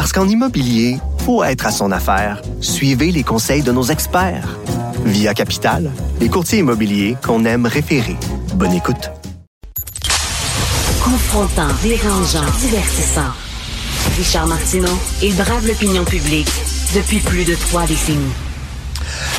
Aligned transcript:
Parce 0.00 0.14
qu'en 0.14 0.26
immobilier, 0.26 0.96
faut 1.26 1.44
être 1.44 1.66
à 1.66 1.70
son 1.70 1.92
affaire. 1.92 2.40
Suivez 2.62 3.12
les 3.12 3.22
conseils 3.22 3.60
de 3.60 3.70
nos 3.70 3.82
experts. 3.82 4.56
Via 5.04 5.34
Capital, 5.34 5.90
les 6.20 6.30
courtiers 6.30 6.60
immobiliers 6.60 7.18
qu'on 7.22 7.44
aime 7.44 7.66
référer. 7.66 8.16
Bonne 8.54 8.72
écoute. 8.72 9.10
Confrontant, 11.04 11.68
dérangeant, 11.82 12.50
divertissant. 12.60 13.28
Richard 14.16 14.46
Martineau, 14.46 14.98
il 15.22 15.36
brave 15.36 15.66
l'opinion 15.66 16.06
publique 16.06 16.50
depuis 16.94 17.18
plus 17.18 17.44
de 17.44 17.54
trois 17.54 17.84
décennies. 17.84 18.49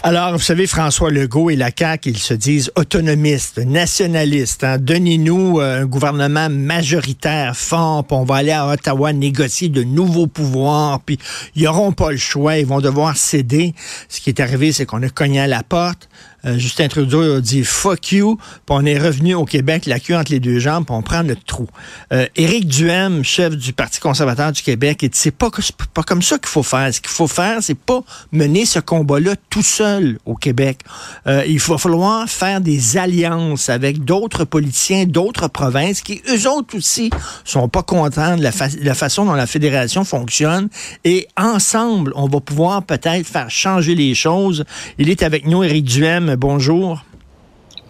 Alors, 0.03 0.31
vous 0.31 0.39
savez, 0.39 0.65
François 0.65 1.11
Legault 1.11 1.51
et 1.51 1.55
la 1.55 1.69
CAQ, 1.69 2.09
ils 2.09 2.17
se 2.17 2.33
disent 2.33 2.71
autonomistes, 2.75 3.59
nationalistes. 3.59 4.63
Hein. 4.63 4.79
Donnez-nous 4.79 5.59
euh, 5.59 5.83
un 5.83 5.85
gouvernement 5.85 6.49
majoritaire 6.49 7.55
fort, 7.55 8.03
puis 8.05 8.17
on 8.17 8.23
va 8.23 8.37
aller 8.37 8.51
à 8.51 8.67
Ottawa 8.67 9.13
négocier 9.13 9.69
de 9.69 9.83
nouveaux 9.83 10.25
pouvoirs, 10.25 11.01
puis 11.01 11.19
ils 11.55 11.65
n'auront 11.65 11.91
pas 11.91 12.09
le 12.09 12.17
choix, 12.17 12.57
ils 12.57 12.65
vont 12.65 12.81
devoir 12.81 13.15
céder. 13.15 13.75
Ce 14.09 14.19
qui 14.21 14.31
est 14.31 14.39
arrivé, 14.39 14.71
c'est 14.71 14.87
qu'on 14.87 15.03
a 15.03 15.09
cogné 15.09 15.39
à 15.39 15.45
la 15.45 15.61
porte. 15.61 16.09
Euh, 16.45 16.57
Justin 16.57 16.87
Trudeau 16.87 17.37
a 17.37 17.41
dit 17.41 17.63
fuck 17.63 18.11
you, 18.11 18.37
puis 18.37 18.61
on 18.69 18.85
est 18.85 18.97
revenu 18.97 19.35
au 19.35 19.45
Québec, 19.45 19.85
la 19.85 19.99
queue 19.99 20.15
entre 20.15 20.31
les 20.31 20.39
deux 20.39 20.59
jambes, 20.59 20.85
puis 20.85 20.95
on 20.95 21.01
prend 21.01 21.23
notre 21.23 21.43
trou. 21.43 21.67
Euh, 22.13 22.25
Éric 22.35 22.67
Duhem, 22.67 23.23
chef 23.23 23.55
du 23.55 23.73
Parti 23.73 23.99
conservateur 23.99 24.51
du 24.51 24.61
Québec, 24.61 24.99
il 25.01 25.09
dit 25.09 25.17
c'est 25.17 25.31
pas, 25.31 25.49
pas 25.93 26.03
comme 26.03 26.21
ça 26.21 26.37
qu'il 26.37 26.47
faut 26.49 26.63
faire. 26.63 26.93
Ce 26.93 27.01
qu'il 27.01 27.11
faut 27.11 27.27
faire, 27.27 27.59
c'est 27.61 27.77
pas 27.77 28.03
mener 28.31 28.65
ce 28.65 28.79
combat-là 28.79 29.35
tout 29.49 29.61
seul 29.61 30.17
au 30.25 30.35
Québec. 30.35 30.79
Euh, 31.27 31.43
il 31.47 31.59
va 31.59 31.77
falloir 31.77 32.27
faire 32.27 32.61
des 32.61 32.97
alliances 32.97 33.69
avec 33.69 34.03
d'autres 34.03 34.45
politiciens, 34.45 35.05
d'autres 35.05 35.47
provinces 35.47 36.01
qui, 36.01 36.21
eux 36.29 36.49
autres 36.49 36.77
aussi, 36.77 37.09
sont 37.45 37.69
pas 37.69 37.83
contents 37.83 38.37
de 38.37 38.43
la, 38.43 38.51
la 38.81 38.95
façon 38.95 39.25
dont 39.25 39.33
la 39.33 39.47
fédération 39.47 40.03
fonctionne. 40.03 40.69
Et 41.03 41.27
ensemble, 41.37 42.11
on 42.15 42.27
va 42.27 42.39
pouvoir 42.39 42.83
peut-être 42.83 43.27
faire 43.27 43.49
changer 43.49 43.95
les 43.95 44.15
choses. 44.15 44.65
Il 44.97 45.09
est 45.09 45.23
avec 45.23 45.45
nous, 45.45 45.63
Éric 45.63 45.85
Duhem 45.85 46.30
bonjour. 46.37 47.03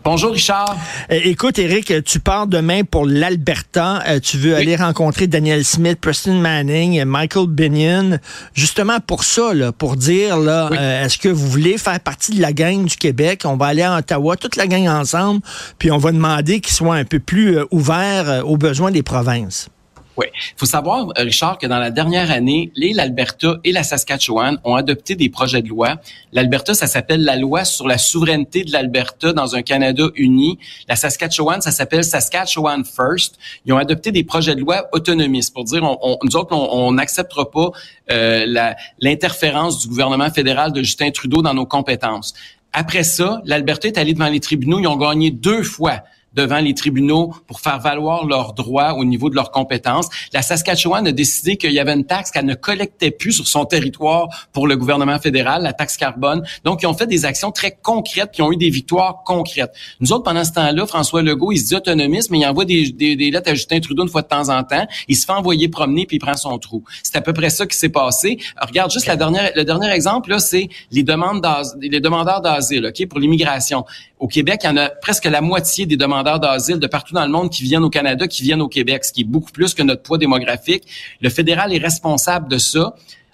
Bonjour 0.04 0.32
Richard. 0.32 0.76
Euh, 1.12 1.20
écoute 1.26 1.60
Eric, 1.60 1.94
tu 2.04 2.20
pars 2.20 2.48
demain 2.48 2.84
pour 2.84 3.06
l'Alberta. 3.06 4.02
Euh, 4.08 4.20
tu 4.20 4.38
veux 4.38 4.56
aller 4.56 4.76
rencontrer 4.76 5.28
Daniel 5.28 5.64
Smith, 5.64 6.00
Preston 6.02 6.40
Manning, 6.40 7.04
Michael 7.06 7.46
Binion, 7.48 8.18
justement 8.56 9.00
pour 9.00 9.24
ça, 9.24 9.52
pour 9.78 9.98
dire 9.98 10.38
là, 10.38 10.70
euh, 10.72 11.06
est-ce 11.06 11.20
que 11.20 11.30
vous 11.30 11.48
voulez 11.48 11.78
faire 11.78 12.00
partie 12.00 12.36
de 12.36 12.42
la 12.42 12.52
gang 12.52 12.86
du 12.86 12.96
Québec? 12.96 13.44
On 13.46 13.58
va 13.58 13.68
aller 13.68 13.84
à 13.84 13.96
Ottawa, 13.98 14.38
toute 14.38 14.56
la 14.56 14.66
gang 14.66 14.88
ensemble, 14.88 15.42
puis 15.78 15.92
on 15.92 16.00
va 16.00 16.12
demander 16.12 16.62
qu'ils 16.62 16.74
soient 16.74 16.96
un 16.96 17.06
peu 17.06 17.20
plus 17.20 17.60
ouverts 17.70 18.44
aux 18.46 18.58
besoins 18.58 18.90
des 18.90 19.04
provinces. 19.04 19.70
Oui. 20.18 20.26
Il 20.36 20.58
faut 20.58 20.66
savoir, 20.66 21.08
euh, 21.18 21.24
Richard, 21.24 21.58
que 21.58 21.68
dans 21.68 21.80
la 21.80 21.90
dernière 21.90 22.32
année, 22.32 22.72
l'Alberta 22.76 23.60
et 23.64 23.72
la 23.72 23.84
Saskatchewan 23.84 24.60
ont 24.64 24.76
adopté 24.76 25.16
des 25.16 25.30
projets 25.30 25.62
de 25.62 25.70
loi. 25.70 25.96
L'Alberta, 26.34 26.74
ça 26.74 26.88
s'appelle 26.88 27.24
la 27.24 27.38
loi 27.38 27.64
sur 27.64 27.88
la 27.88 27.98
souveraineté 27.98 28.64
de 28.64 28.72
l'Alberta 28.72 29.32
dans 29.32 29.56
un 29.56 29.62
Canada 29.62 30.04
uni. 30.16 30.60
La 30.90 30.96
Saskatchewan, 30.96 31.62
ça 31.62 31.72
s'appelle 31.72 32.04
Saskatchewan 32.04 32.84
First. 32.84 33.40
Ils 33.66 33.74
ont 33.74 33.78
adopté 33.78 34.12
des 34.12 34.24
projets 34.24 34.56
de 34.56 34.62
loi 34.62 34.88
autonomistes 34.92 35.54
pour 35.54 35.64
dire, 35.64 35.84
on, 35.84 36.18
nous 36.24 36.36
autres, 36.36 36.54
on 36.54 36.92
n'acceptera 36.92 37.50
pas 37.50 37.72
euh, 38.12 38.74
l'interférence 39.00 39.80
du 39.80 39.88
gouvernement 39.88 40.30
fédéral 40.30 40.74
de 40.74 40.82
Justin 40.84 41.12
Trudeau 41.12 41.42
dans 41.42 41.54
nos 41.54 41.66
compétences. 41.66 42.34
Après 42.74 43.04
ça, 43.04 43.42
l'Alberta 43.46 43.88
est 43.88 43.98
allé 43.98 44.14
devant 44.14 44.30
les 44.30 44.40
tribunaux. 44.40 44.80
Ils 44.80 44.88
ont 44.88 44.98
gagné 44.98 45.32
deux 45.32 45.64
fois 45.64 46.04
devant 46.34 46.60
les 46.60 46.74
tribunaux 46.74 47.34
pour 47.48 47.60
faire 47.60 47.80
valoir 47.80 48.26
leurs 48.26 48.54
droits 48.54 48.94
au 48.94 49.06
niveau 49.06 49.30
de 49.30 49.36
leurs 49.36 49.52
compétences. 49.52 50.08
La 50.34 50.42
Saskatchewan 50.42 51.08
a 51.08 51.12
décidé 51.12 51.58
qu'il 51.58 51.72
y 51.72 51.80
avait 51.80 51.94
une 51.94 52.06
taxe 52.06 52.32
qu'elle 52.32 52.46
ne 52.46 52.56
collectait 52.56 53.12
plus 53.12 53.34
sur 53.34 53.48
son 53.48 53.66
territoire 53.66 54.28
pour 54.54 54.68
le 54.68 54.76
gouvernement 54.76 55.20
fédéral, 55.20 55.64
la 55.64 55.74
taxe 55.74 55.98
carbone. 55.98 56.44
Donc, 56.64 56.82
ils 56.84 56.88
ont 56.88 56.94
fait 56.94 57.08
des 57.08 57.26
actions 57.26 57.52
très 57.52 57.72
concrètes 57.72 58.32
qui 58.32 58.42
ont 58.42 58.52
eu 58.52 58.58
des 58.58 58.70
victoires 58.70 59.24
concrètes. 59.26 59.74
Nous 60.00 60.12
autres, 60.14 60.24
pendant 60.24 60.44
ce 60.44 60.52
temps-là, 60.54 60.86
François 60.86 61.22
Legault, 61.22 61.52
il 61.52 61.60
se 61.60 61.68
dit 61.68 61.76
autonomiste, 61.76 62.30
mais 62.32 62.40
il 62.40 62.46
envoie 62.46 62.66
des, 62.66 62.92
des, 62.92 63.16
des, 63.16 63.32
lettres 63.32 63.52
à 63.52 63.54
Justin 63.54 63.80
Trudeau 63.80 64.04
une 64.04 64.10
fois 64.10 64.22
de 64.22 64.28
temps 64.28 64.50
en 64.50 64.64
temps. 64.64 64.86
Il 65.08 65.16
se 65.16 65.26
fait 65.26 65.34
envoyer 65.34 65.68
promener 65.68 66.06
puis 66.06 66.18
il 66.18 66.20
prend 66.20 66.36
son 66.36 66.58
trou. 66.58 66.84
C'est 67.04 67.16
à 67.16 67.22
peu 67.22 67.34
près 67.34 67.50
ça 67.50 67.66
qui 67.66 67.78
s'est 67.78 67.90
passé. 67.90 68.40
regarde 68.62 68.92
juste 68.92 69.08
la 69.08 69.16
dernière, 69.16 69.52
le 69.56 69.64
dernier 69.64 69.90
exemple, 69.92 70.30
là, 70.30 70.40
c'est 70.40 70.70
les 70.92 71.04
demandes 71.04 71.42
les 71.82 72.00
demandeurs 72.00 72.42
d'asile, 72.42 72.88
OK, 72.88 73.08
pour 73.08 73.20
l'immigration. 73.20 73.86
Au 74.22 74.28
Québec, 74.28 74.62
il 74.64 74.68
y 74.68 74.70
en 74.70 74.78
a 74.78 74.88
presque 74.88 75.26
la 75.26 75.42
moitié 75.42 75.88
des 75.88 75.98
demandeurs 75.98 76.40
d'asile 76.40 76.78
de 76.78 76.86
partout 76.86 77.16
dans 77.16 77.26
le 77.26 77.32
monde 77.32 77.50
qui 77.50 77.64
viennent 77.64 77.84
au 77.84 77.90
Canada, 77.90 78.28
qui 78.28 78.44
viennent 78.44 78.62
au 78.62 78.68
Québec, 78.68 79.04
ce 79.04 79.12
qui 79.12 79.22
est 79.22 79.24
beaucoup 79.24 79.52
plus 79.52 79.74
que 79.74 79.82
notre 79.82 80.04
poids 80.04 80.20
démographique. 80.20 80.84
Le 81.22 81.30
fédéral 81.32 81.74
est 81.74 81.80
responsable 81.80 82.48
de 82.48 82.60
ça. 82.60 82.94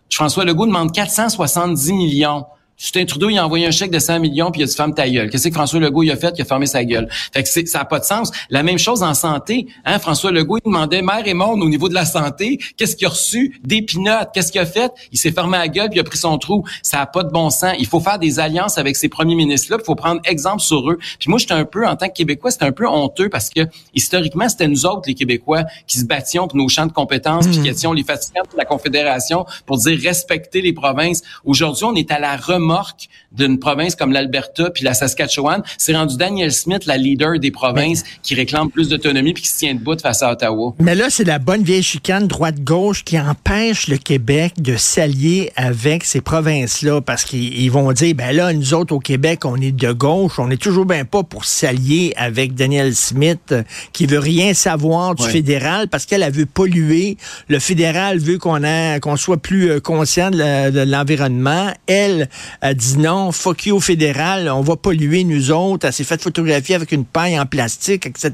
François 0.09 0.45
Legault 0.45 0.65
demande 0.65 0.93
470 0.93 1.91
millions 1.91 2.45
Justin 2.77 3.05
Trudeau, 3.05 3.29
il 3.29 3.39
a 3.39 3.45
envoyé 3.45 3.65
un 3.65 3.71
chèque 3.71 3.89
de 3.89 3.97
100 3.97 4.19
millions 4.19 4.51
puis 4.51 4.61
il 4.61 4.63
a 4.63 4.67
dit 4.67 4.75
femme 4.75 4.93
ta 4.93 5.09
gueule. 5.09 5.31
Qu'est-ce 5.31 5.47
que 5.47 5.53
François 5.53 5.79
Legault 5.79 6.03
il 6.03 6.11
a 6.11 6.15
fait? 6.15 6.31
Il 6.37 6.41
a 6.43 6.45
fermé 6.45 6.67
sa 6.67 6.85
gueule. 6.85 7.07
Fait 7.33 7.41
que 7.41 7.49
ça 7.49 7.79
n'a 7.79 7.85
pas 7.85 7.97
de 7.97 8.05
sens. 8.05 8.31
La 8.51 8.61
même 8.61 8.77
chose 8.77 9.01
en 9.01 9.15
santé. 9.15 9.65
Hein? 9.83 9.97
François 9.97 10.31
Legault, 10.31 10.59
il 10.63 10.69
demandait 10.69 11.01
mère 11.01 11.27
et 11.27 11.33
monde 11.33 11.63
au 11.63 11.69
niveau 11.69 11.89
de 11.89 11.95
la 11.95 12.05
santé. 12.05 12.59
Qu'est-ce 12.77 12.95
qu'il 12.95 13.07
a 13.07 13.09
reçu? 13.09 13.59
Des 13.63 13.81
pinottes? 13.81 14.29
Qu'est-ce 14.31 14.51
qu'il 14.51 14.61
a 14.61 14.65
fait? 14.67 14.91
Il 15.11 15.17
s'est 15.17 15.31
fermé 15.31 15.57
la 15.57 15.67
gueule 15.67 15.89
puis 15.89 15.97
il 15.97 16.01
a 16.01 16.03
pris 16.03 16.19
son 16.19 16.37
trou. 16.37 16.65
Ça 16.83 16.97
n'a 16.97 17.07
pas 17.07 17.23
de 17.23 17.31
bon 17.31 17.49
sens. 17.49 17.73
Il 17.79 17.87
faut 17.87 17.99
faire 17.99 18.19
des 18.19 18.39
alliances 18.39 18.77
avec 18.77 18.95
ces 18.95 19.09
premiers 19.09 19.35
ministres-là. 19.35 19.77
Il 19.81 19.85
faut 19.85 19.95
prendre 19.95 20.21
exemple 20.25 20.61
sur 20.61 20.87
eux. 20.91 20.99
Puis 21.19 21.31
moi, 21.31 21.39
j'étais 21.39 21.53
un 21.53 21.65
peu, 21.65 21.87
en 21.87 21.95
tant 21.95 22.09
que 22.09 22.13
Québécois, 22.13 22.51
c'était 22.51 22.65
un 22.65 22.71
peu 22.71 22.87
honteux 22.87 23.29
parce 23.29 23.49
que 23.49 23.61
historiquement, 23.95 24.47
c'était 24.49 24.67
nous 24.67 24.85
autres, 24.85 25.03
les 25.07 25.15
Québécois, 25.15 25.63
qui 25.87 25.97
se 25.97 26.05
battions 26.05 26.47
pour 26.47 26.57
nos 26.57 26.69
champs 26.69 26.85
de 26.85 26.91
compétences, 26.91 27.47
puis 27.47 27.57
mmh. 27.57 27.63
qui 27.63 27.69
étions 27.69 27.93
les 27.93 28.03
fatigants 28.03 28.43
de 28.51 28.57
la 28.57 28.65
Confédération 28.65 29.47
pour 29.65 29.79
dire 29.79 29.99
respecter 29.99 30.61
les 30.61 30.73
provinces. 30.73 31.23
Aujourd'hui, 31.43 31.85
on 31.85 31.95
est 31.95 32.11
à 32.11 32.19
la 32.19 32.37
remorque 32.37 32.66
de 33.31 33.47
une 33.47 33.59
province 33.59 33.95
comme 33.95 34.11
l'Alberta 34.11 34.69
puis 34.69 34.83
la 34.83 34.93
Saskatchewan, 34.93 35.63
c'est 35.77 35.95
rendu 35.95 36.17
Daniel 36.17 36.51
Smith, 36.51 36.85
la 36.85 36.97
leader 36.97 37.39
des 37.39 37.51
provinces, 37.51 38.03
qui 38.21 38.35
réclame 38.35 38.69
plus 38.69 38.89
d'autonomie 38.89 39.33
puis 39.33 39.43
qui 39.43 39.49
se 39.49 39.57
tient 39.57 39.73
debout 39.73 39.99
face 39.99 40.21
à 40.21 40.31
Ottawa. 40.31 40.75
Mais 40.79 40.95
là, 40.95 41.09
c'est 41.09 41.23
la 41.23 41.39
bonne 41.39 41.63
vieille 41.63 41.83
chicane 41.83 42.27
droite-gauche 42.27 43.03
qui 43.03 43.19
empêche 43.19 43.87
le 43.87 43.97
Québec 43.97 44.61
de 44.61 44.75
s'allier 44.75 45.51
avec 45.55 46.03
ces 46.03 46.21
provinces-là 46.21 47.01
parce 47.01 47.23
qu'ils 47.23 47.71
vont 47.71 47.91
dire, 47.93 48.15
ben 48.15 48.35
là, 48.35 48.51
nous 48.53 48.73
autres 48.73 48.93
au 48.93 48.99
Québec, 48.99 49.45
on 49.45 49.55
est 49.57 49.71
de 49.71 49.91
gauche, 49.91 50.39
on 50.39 50.49
est 50.51 50.61
toujours 50.61 50.85
bien 50.85 51.05
pas 51.05 51.23
pour 51.23 51.45
s'allier 51.45 52.13
avec 52.17 52.53
Daniel 52.53 52.95
Smith 52.95 53.55
qui 53.93 54.05
veut 54.05 54.19
rien 54.19 54.53
savoir 54.53 55.15
du 55.15 55.23
fédéral 55.23 55.87
parce 55.87 56.05
qu'elle 56.05 56.23
a 56.23 56.29
vu 56.29 56.45
polluer. 56.45 57.17
Le 57.47 57.59
fédéral 57.59 58.19
veut 58.19 58.37
qu'on 58.37 58.57
qu'on 59.01 59.15
soit 59.15 59.37
plus 59.37 59.69
euh, 59.69 59.79
conscient 59.79 60.31
de 60.31 60.83
l'environnement. 60.83 61.71
Elle 61.85 62.27
a 62.61 62.73
dit 62.73 62.97
non, 62.97 63.31
fuck 63.31 63.65
you 63.65 63.75
au 63.75 63.79
fédéral, 63.79 64.49
on 64.49 64.61
va 64.61 64.75
polluer 64.75 65.23
nous 65.23 65.51
autres. 65.51 65.85
Elle 65.85 65.93
s'est 65.93 66.03
fait 66.03 66.21
photographier 66.21 66.75
avec 66.75 66.91
une 66.91 67.05
paille 67.05 67.39
en 67.39 67.45
plastique, 67.45 68.05
etc. 68.05 68.31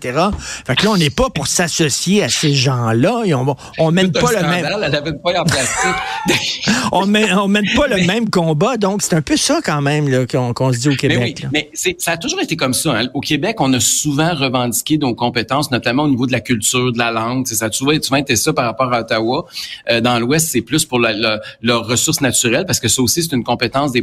Fait 0.66 0.76
que 0.76 0.86
là, 0.86 0.92
on 0.92 0.98
n'est 0.98 1.10
pas 1.10 1.30
pour 1.30 1.48
s'associer 1.48 2.24
à 2.24 2.30
ces 2.30 2.54
gens-là. 2.54 3.24
on, 3.36 3.56
on 3.80 3.92
mène 3.92 4.12
pas 4.12 4.32
le 4.32 4.48
même. 4.48 4.66
Elle 4.66 4.96
avait 4.96 5.10
une 5.10 5.22
paille 5.22 5.38
en 5.38 5.44
plastique. 5.44 6.70
on, 6.92 7.06
mène, 7.06 7.34
on 7.38 7.48
mène 7.48 7.66
pas 7.76 7.88
le 7.88 8.06
même 8.06 8.30
combat. 8.30 8.78
Donc, 8.78 9.02
c'est 9.02 9.16
un 9.16 9.22
peu 9.22 9.38
ça 9.38 9.60
quand 9.64 9.82
même 9.82 10.28
qu'on 10.28 10.74
se 10.74 10.80
dit 10.80 10.90
au 10.90 10.96
Québec. 10.96 11.46
Mais, 11.52 11.70
oui, 11.74 11.80
mais 11.86 11.96
ça 11.98 12.12
a 12.12 12.18
toujours 12.18 12.42
été 12.42 12.56
comme 12.56 12.74
ça. 12.74 12.94
Hein. 12.94 13.08
Au 13.14 13.22
Québec, 13.22 13.58
on 13.60 13.74
a 13.74 13.80
souvent 13.80 14.34
revendiqué 14.34 14.98
nos 14.98 15.16
compétences, 15.16 15.72
notamment 15.72 16.04
au 16.04 16.10
niveau 16.10 16.28
de 16.28 16.32
la 16.32 16.42
culture, 16.42 16.92
de 16.92 16.98
la 16.98 17.12
langue. 17.12 17.48
ça 17.48 17.66
a 17.66 17.72
souvent, 17.72 17.94
souvent 18.02 18.18
été 18.18 18.36
ça 18.36 18.54
par 18.54 18.66
rapport 18.66 18.94
à 18.94 19.02
Ottawa. 19.02 19.46
Euh, 19.90 20.02
dans 20.02 20.20
l'Ouest, 20.20 20.50
c'est 20.50 20.62
plus 20.62 20.86
pour 20.86 21.00
leurs 21.00 21.88
ressources 21.88 22.22
naturelles, 22.22 22.66
parce 22.66 22.80
que 22.80 22.88
ça 22.88 23.02
aussi, 23.02 23.24
c'est 23.24 23.36
une 23.36 23.44
compétence 23.44 23.92
des 23.92 24.02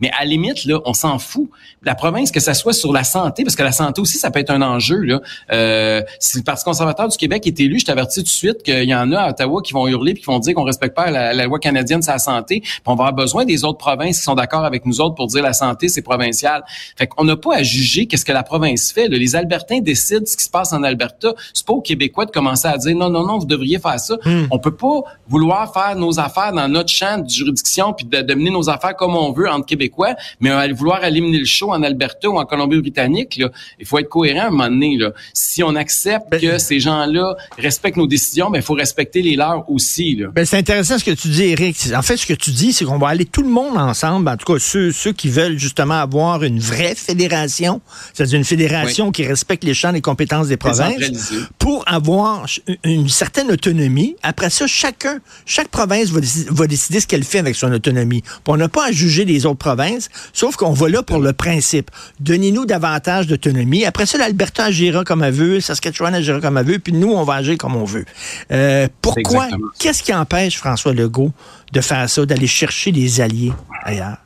Mais 0.00 0.10
à 0.10 0.20
la 0.20 0.26
limite, 0.26 0.64
là, 0.64 0.80
on 0.84 0.94
s'en 0.94 1.18
fout. 1.18 1.48
La 1.82 1.94
province, 1.94 2.30
que 2.30 2.40
ça 2.40 2.54
soit 2.54 2.72
sur 2.72 2.92
la 2.92 3.04
santé, 3.04 3.44
parce 3.44 3.56
que 3.56 3.62
la 3.62 3.72
santé 3.72 4.00
aussi, 4.00 4.18
ça 4.18 4.30
peut 4.30 4.40
être 4.40 4.50
un 4.50 4.62
enjeu. 4.62 5.00
Là. 5.00 5.20
Euh, 5.52 6.02
si 6.20 6.38
le 6.38 6.44
Parti 6.44 6.64
conservateur 6.64 7.08
du 7.08 7.16
Québec 7.16 7.46
est 7.46 7.58
élu, 7.60 7.78
je 7.78 7.86
t'avertis 7.86 8.20
tout 8.20 8.24
de 8.24 8.28
suite 8.28 8.62
qu'il 8.62 8.84
y 8.84 8.94
en 8.94 9.12
a 9.12 9.18
à 9.18 9.30
Ottawa 9.30 9.60
qui 9.62 9.72
vont 9.72 9.86
hurler 9.88 10.14
puis 10.14 10.22
qui 10.22 10.26
vont 10.26 10.38
dire 10.38 10.54
qu'on 10.54 10.64
respecte 10.64 10.94
pas 10.94 11.10
la, 11.10 11.46
loi 11.46 11.58
canadienne 11.58 12.02
sur 12.02 12.12
la 12.12 12.18
santé. 12.18 12.60
Puis 12.60 12.80
on 12.86 12.94
va 12.94 13.06
avoir 13.06 13.12
besoin 13.14 13.44
des 13.44 13.64
autres 13.64 13.78
provinces 13.78 14.18
qui 14.18 14.24
sont 14.24 14.34
d'accord 14.34 14.64
avec 14.64 14.86
nous 14.86 15.00
autres 15.00 15.14
pour 15.14 15.26
dire 15.26 15.42
la 15.42 15.52
santé, 15.52 15.88
c'est 15.88 16.02
provincial. 16.02 16.62
Fait 16.96 17.06
qu'on 17.06 17.24
n'a 17.24 17.36
pas 17.36 17.56
à 17.56 17.62
juger 17.62 18.06
qu'est-ce 18.06 18.24
que 18.24 18.32
la 18.32 18.42
province 18.42 18.92
fait. 18.92 19.08
Les 19.08 19.36
Albertains 19.36 19.80
décident 19.80 20.24
ce 20.26 20.36
qui 20.36 20.44
se 20.44 20.50
passe 20.50 20.72
en 20.72 20.82
Alberta. 20.82 21.34
C'est 21.52 21.66
pas 21.66 21.72
aux 21.72 21.80
Québécois 21.80 22.26
de 22.26 22.30
commencer 22.30 22.68
à 22.68 22.76
dire 22.78 22.96
non, 22.96 23.10
non, 23.10 23.26
non, 23.26 23.38
vous 23.38 23.46
devriez 23.46 23.78
faire 23.78 23.98
ça. 23.98 24.16
Hmm. 24.24 24.46
On 24.50 24.58
peut 24.58 24.74
pas 24.74 25.00
vouloir 25.28 25.72
faire 25.72 25.96
nos 25.96 26.20
affaires 26.20 26.52
dans 26.52 26.68
notre 26.68 26.90
champ 26.90 27.18
de 27.18 27.28
juridiction 27.28 27.92
puis 27.92 28.06
de, 28.06 28.34
mener 28.34 28.50
nos 28.50 28.70
affaires 28.70 28.96
comme 28.96 29.16
on 29.16 29.31
veut 29.32 29.48
entre 29.48 29.66
Québécois, 29.66 30.14
mais 30.40 30.50
à 30.50 30.72
vouloir 30.72 31.04
éliminer 31.04 31.38
le 31.38 31.44
show 31.44 31.72
en 31.72 31.82
Alberta 31.82 32.28
ou 32.28 32.38
en 32.38 32.44
Colombie-Britannique, 32.44 33.40
il 33.78 33.86
faut 33.86 33.98
être 33.98 34.08
cohérent 34.08 34.44
à 34.44 34.46
un 34.46 34.50
moment 34.50 34.68
donné. 34.68 34.96
Là. 34.96 35.12
Si 35.32 35.62
on 35.62 35.74
accepte 35.74 36.30
ben, 36.30 36.40
que 36.40 36.58
ces 36.58 36.80
gens-là 36.80 37.36
respectent 37.58 37.96
nos 37.96 38.06
décisions, 38.06 38.50
ben 38.50 38.58
il 38.58 38.62
faut 38.62 38.74
respecter 38.74 39.22
les 39.22 39.36
leurs 39.36 39.68
aussi. 39.70 40.16
Là. 40.16 40.28
Ben, 40.34 40.44
c'est 40.44 40.58
intéressant 40.58 40.98
ce 40.98 41.04
que 41.04 41.10
tu 41.10 41.28
dis, 41.28 41.44
Eric. 41.44 41.76
En 41.94 42.02
fait, 42.02 42.16
ce 42.16 42.26
que 42.26 42.34
tu 42.34 42.50
dis, 42.50 42.72
c'est 42.72 42.84
qu'on 42.84 42.98
va 42.98 43.08
aller 43.08 43.24
tout 43.24 43.42
le 43.42 43.48
monde 43.48 43.76
ensemble, 43.76 44.28
en 44.28 44.36
tout 44.36 44.52
cas 44.52 44.58
ceux, 44.58 44.92
ceux 44.92 45.12
qui 45.12 45.28
veulent 45.28 45.58
justement 45.58 45.94
avoir 45.94 46.42
une 46.42 46.58
vraie 46.58 46.94
fédération, 46.94 47.80
c'est-à-dire 48.12 48.38
une 48.38 48.44
fédération 48.44 49.10
qui 49.10 49.24
respecte 49.24 49.64
les 49.64 49.74
champs 49.74 49.92
des 49.92 50.00
compétences 50.00 50.48
des 50.48 50.56
provinces, 50.56 51.32
pour 51.58 51.84
avoir 51.86 52.46
une 52.84 53.08
certaine 53.08 53.50
autonomie. 53.50 54.16
Après 54.22 54.50
ça, 54.50 54.66
chacun, 54.66 55.20
chaque 55.46 55.68
province 55.68 56.08
va, 56.10 56.20
va 56.50 56.66
décider 56.66 57.00
ce 57.00 57.06
qu'elle 57.06 57.24
fait 57.24 57.38
avec 57.38 57.56
son 57.56 57.72
autonomie. 57.72 58.22
on 58.46 58.56
n'a 58.56 58.68
pas 58.68 58.88
à 58.88 58.92
juger 58.92 59.21
les 59.24 59.46
autres 59.46 59.58
provinces, 59.58 60.08
sauf 60.32 60.56
qu'on 60.56 60.72
va 60.72 60.88
là 60.88 61.02
pour 61.02 61.18
le 61.18 61.32
principe. 61.32 61.90
Donnez-nous 62.20 62.66
davantage 62.66 63.26
d'autonomie. 63.26 63.84
Après 63.84 64.06
ça, 64.06 64.18
l'Alberta 64.18 64.64
agira 64.64 65.04
comme 65.04 65.22
elle 65.22 65.34
veut, 65.34 65.60
Saskatchewan 65.60 66.14
agira 66.14 66.40
comme 66.40 66.58
elle 66.58 66.66
veut, 66.66 66.78
puis 66.78 66.92
nous, 66.92 67.12
on 67.12 67.24
va 67.24 67.34
agir 67.34 67.56
comme 67.58 67.76
on 67.76 67.84
veut. 67.84 68.04
Euh, 68.50 68.88
pourquoi? 69.00 69.48
Qu'est-ce 69.78 70.02
qui 70.02 70.14
empêche 70.14 70.56
François 70.56 70.92
Legault 70.92 71.32
de 71.72 71.80
faire 71.80 72.08
ça, 72.08 72.26
d'aller 72.26 72.46
chercher 72.46 72.92
des 72.92 73.20
alliés 73.20 73.52
ailleurs? 73.84 74.18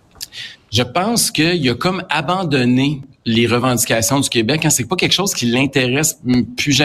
Je 0.72 0.82
pense 0.82 1.30
qu'il 1.30 1.68
a 1.68 1.74
comme 1.74 2.02
abandonné 2.10 3.02
les 3.24 3.46
revendications 3.46 4.20
du 4.20 4.28
Québec. 4.28 4.64
Hein, 4.64 4.70
c'est 4.70 4.84
pas 4.84 4.96
quelque 4.96 5.14
chose 5.14 5.34
qui 5.34 5.46
l'intéresse 5.46 6.18
plus, 6.56 6.82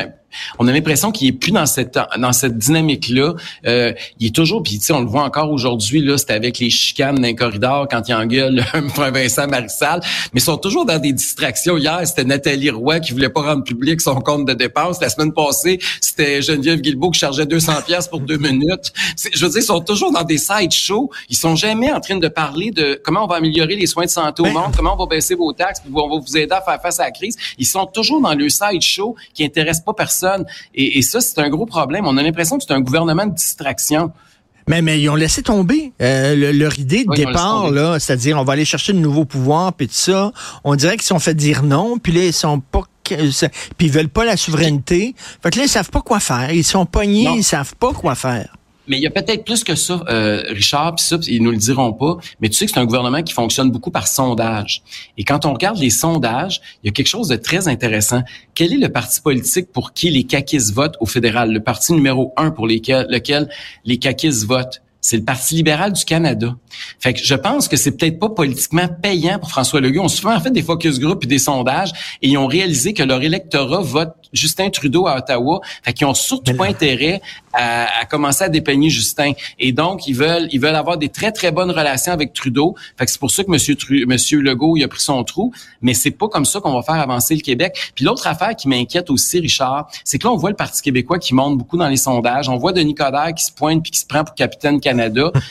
on 0.60 0.68
a 0.68 0.72
l'impression 0.72 1.12
qu'il 1.12 1.28
est 1.28 1.34
plus 1.34 1.52
dans 1.52 1.66
cette 1.66 2.00
dans 2.18 2.34
cette 2.34 2.58
dynamique 2.58 3.10
là. 3.10 3.34
Euh, 3.66 3.94
il 4.20 4.28
est 4.28 4.36
toujours 4.36 4.64
puis 4.64 4.80
tu 4.80 4.86
sais 4.86 4.94
on 4.94 5.02
le 5.02 5.08
voit 5.08 5.24
encore 5.24 5.52
aujourd'hui 5.52 6.02
là, 6.02 6.18
c'est 6.18 6.32
avec 6.32 6.60
les 6.60 6.70
chicanes 6.70 7.20
d'un 7.20 7.34
corridor 7.34 7.88
quand 7.90 8.08
il 8.08 8.14
engueule 8.14 8.64
un 8.74 9.12
Vincent 9.12 9.48
Marissal, 9.48 10.02
mais 10.34 10.40
ils 10.40 10.44
sont 10.44 10.58
toujours 10.58 10.86
dans 10.86 11.00
des 11.00 11.14
distractions. 11.14 11.78
Hier, 11.78 12.02
c'était 12.06 12.24
Nathalie 12.24 12.70
Roy 12.70 13.00
qui 13.00 13.12
voulait 13.12 13.30
pas 13.30 13.42
rendre 13.42 13.64
public 13.64 14.02
son 14.02 14.16
compte 14.22 14.46
de 14.46 14.54
dépenses. 14.54 15.02
La 15.02 15.10
semaine 15.10 15.34
passée, 15.34 15.80
c'était 16.00 16.42
Geneviève 16.42 16.82
Guilbeault 16.82 17.12
qui 17.12 17.20
chargeait 17.20 17.46
200 17.46 17.74
pièces 17.86 18.08
pour 18.08 18.22
deux 18.22 18.38
minutes. 18.38 18.94
Je 19.34 19.44
veux 19.44 19.52
dire, 19.52 19.62
ils 19.62 19.66
sont 19.66 19.82
toujours 19.82 20.12
dans 20.12 20.24
des 20.24 20.38
side 20.38 20.72
shows. 20.72 21.10
Ils 21.30 21.38
sont 21.38 21.56
jamais 21.56 21.92
en 21.92 22.00
train 22.00 22.18
de 22.18 22.28
parler 22.28 22.72
de 22.72 23.00
comment 23.04 23.26
on 23.26 23.28
va 23.28 23.36
améliorer 23.36 23.76
les 23.76 23.88
soins 23.88 24.06
de 24.06 24.10
santé 24.10 24.42
au 24.42 24.46
ben, 24.46 24.54
monde, 24.54 24.74
comment 24.76 24.94
on 24.94 24.98
va 24.98 25.08
baisser 25.08 25.36
vos 25.36 25.52
taxes, 25.54 25.82
puis 25.82 25.92
on 25.94 26.10
va 26.10 26.20
vous 26.20 26.38
aider 26.38 26.54
à 26.54 26.62
faire 26.62 26.82
face 26.82 27.00
à 27.00 27.06
la 27.06 27.12
crise. 27.12 27.36
Ils 27.58 27.66
sont 27.66 27.86
toujours 27.86 28.22
dans 28.22 28.34
le 28.34 28.50
side 28.50 28.82
show 28.82 29.16
qui 29.34 29.44
intéresse 29.44 29.80
pas 29.82 29.94
personne 29.94 30.21
et, 30.74 31.02
ça, 31.02 31.22
c'est 31.22 31.40
un 31.40 31.50
gros 31.50 31.66
problème. 31.66 32.06
On 32.08 32.18
a 32.18 32.24
l'impression 32.24 32.58
que 32.58 32.64
c'est 32.68 32.74
un 32.74 32.82
gouvernement 32.82 33.26
de 33.26 33.34
distraction. 33.34 34.12
Mais, 34.68 34.82
mais 34.82 35.02
ils 35.02 35.10
ont 35.10 35.16
laissé 35.16 35.42
tomber 35.42 35.92
euh, 36.02 36.54
leur 36.54 36.78
idée 36.78 37.04
de 37.04 37.14
départ, 37.16 37.72
là, 37.72 38.00
c'est-à-dire 38.00 38.38
on 38.40 38.44
va 38.44 38.54
aller 38.54 38.66
chercher 38.66 38.94
de 38.94 39.00
nouveaux 39.00 39.26
pouvoirs, 39.26 39.74
puis 39.74 39.88
tout 39.88 39.94
ça. 39.96 40.32
On 40.64 40.76
dirait 40.76 40.98
qu'ils 40.98 41.08
sont 41.08 41.20
fait 41.20 41.34
dire 41.34 41.64
non, 41.64 41.98
puis 41.98 42.14
là, 42.14 42.26
ils 42.26 42.34
sont 42.34 42.60
pas 42.60 42.84
puis 43.78 43.88
ils 43.88 43.92
veulent 43.92 44.10
pas 44.10 44.26
la 44.26 44.38
souveraineté. 44.38 45.16
Fait 45.44 45.50
que 45.50 45.58
là, 45.58 45.66
ils 45.66 45.70
savent 45.70 45.90
pas 45.90 46.02
quoi 46.02 46.20
faire. 46.20 46.52
Ils 46.52 46.64
sont 46.64 46.86
pognés, 46.86 47.30
ils 47.36 47.44
savent 47.44 47.76
pas 47.76 47.94
quoi 47.94 48.16
faire. 48.16 48.56
Mais 48.92 48.98
il 48.98 49.04
y 49.04 49.08
a 49.08 49.10
peut-être 49.10 49.46
plus 49.46 49.64
que 49.64 49.74
ça, 49.74 50.04
euh, 50.10 50.44
Richard, 50.50 50.96
puis 50.96 51.06
ça, 51.06 51.16
ils 51.26 51.42
nous 51.42 51.52
le 51.52 51.58
diront 51.58 51.94
pas. 51.94 52.18
Mais 52.42 52.50
tu 52.50 52.58
sais 52.58 52.66
que 52.66 52.74
c'est 52.74 52.80
un 52.80 52.86
gouvernement 52.86 53.24
qui 53.24 53.32
fonctionne 53.32 53.72
beaucoup 53.72 53.90
par 53.90 54.06
sondage. 54.06 54.84
Et 55.18 55.24
quand 55.24 55.46
on 55.46 55.54
regarde 55.54 55.78
les 55.78 55.90
sondages, 55.90 56.60
il 56.84 56.88
y 56.88 56.90
a 56.90 56.92
quelque 56.92 57.08
chose 57.08 57.30
de 57.30 57.38
très 57.38 57.70
intéressant. 57.70 58.22
Quel 58.54 58.74
est 58.74 58.78
le 58.78 58.90
parti 58.90 59.22
politique 59.22 59.72
pour 59.72 59.94
qui 59.94 60.10
les 60.10 60.26
caquistes 60.26 60.74
votent 60.74 60.98
au 61.00 61.06
fédéral? 61.06 61.54
Le 61.54 61.64
parti 61.64 61.94
numéro 61.94 62.34
un 62.36 62.52
pour 62.52 62.68
lequel 62.68 63.48
les 63.86 63.98
caquistes 63.98 64.46
votent? 64.46 64.82
c'est 65.02 65.18
le 65.18 65.24
Parti 65.24 65.56
libéral 65.56 65.92
du 65.92 66.06
Canada. 66.06 66.56
Fait 67.00 67.14
que 67.14 67.20
je 67.24 67.34
pense 67.34 67.68
que 67.68 67.76
c'est 67.76 67.98
peut-être 67.98 68.20
pas 68.20 68.30
politiquement 68.30 68.88
payant 68.88 69.40
pour 69.40 69.50
François 69.50 69.82
Legault. 69.82 70.04
On 70.04 70.08
se 70.08 70.22
fait 70.22 70.28
en 70.28 70.40
fait 70.40 70.52
des 70.52 70.62
focus 70.62 71.00
group 71.00 71.24
et 71.24 71.28
des 71.28 71.40
sondages 71.40 71.92
et 72.22 72.30
ils 72.30 72.38
ont 72.38 72.48
réalisé 72.48 72.94
que 72.94 73.02
leur 73.02 73.22
électorat 73.22 73.82
vote 73.82 74.14
Justin 74.32 74.70
Trudeau 74.70 75.08
à 75.08 75.18
Ottawa. 75.18 75.60
Fait 75.84 75.94
qu'ils 75.94 76.06
ont 76.06 76.14
surtout 76.14 76.54
pas 76.54 76.68
intérêt 76.68 77.22
à, 77.54 78.06
commencer 78.10 78.44
à 78.44 78.50
dépeigner 78.50 78.90
Justin. 78.90 79.34
Et 79.60 79.72
donc, 79.72 80.08
ils 80.08 80.16
veulent, 80.16 80.48
ils 80.52 80.60
veulent 80.60 80.76
avoir 80.76 80.98
des 80.98 81.10
très, 81.10 81.32
très 81.32 81.52
bonnes 81.52 81.72
relations 81.72 82.12
avec 82.12 82.34
Trudeau. 82.34 82.76
Fait 82.98 83.06
que 83.06 83.12
c'est 83.12 83.20
pour 83.20 83.32
ça 83.32 83.44
que 83.44 83.52
Monsieur, 83.52 83.76
Monsieur 84.08 84.42
Legault, 84.42 84.78
il 84.78 84.84
a 84.84 84.88
pris 84.88 85.02
son 85.02 85.24
trou. 85.24 85.54
Mais 85.82 85.94
c'est 85.94 86.12
pas 86.12 86.28
comme 86.28 86.46
ça 86.46 86.60
qu'on 86.60 86.74
va 86.74 86.82
faire 86.82 86.96
avancer 86.96 87.36
le 87.36 87.42
Québec. 87.42 87.92
Puis 87.96 88.06
l'autre 88.06 88.28
affaire 88.28 88.56
qui 88.56 88.68
m'inquiète 88.68 89.10
aussi, 89.10 89.40
Richard, 89.40 89.90
c'est 90.04 90.18
que 90.18 90.28
là, 90.28 90.34
on 90.34 90.38
voit 90.38 90.50
le 90.50 90.56
Parti 90.56 90.82
québécois 90.82 91.20
qui 91.20 91.34
monte 91.34 91.58
beaucoup 91.58 91.78
dans 91.78 91.88
les 91.88 91.98
sondages. 91.98 92.50
On 92.50 92.58
voit 92.58 92.74
Denis 92.74 92.96
Coderre 92.96 93.34
qui 93.36 93.44
se 93.44 93.52
pointe 93.52 93.82
puis 93.84 93.92
qui 93.92 94.00
se 94.00 94.06
prend 94.06 94.24
pour 94.24 94.36
capitaine 94.36 94.80
Canada 94.80 95.32